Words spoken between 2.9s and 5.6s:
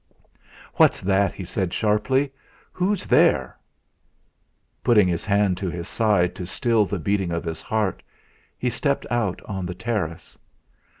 there?" Putting his hand